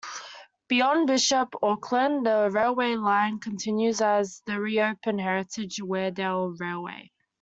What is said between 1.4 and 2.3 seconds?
Auckland,